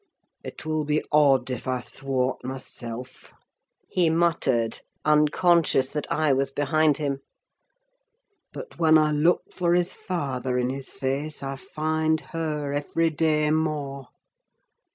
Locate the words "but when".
8.51-8.97